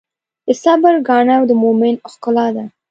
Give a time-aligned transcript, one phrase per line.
[0.47, 2.63] د صبر ګاڼه د مؤمن ښکلا ده.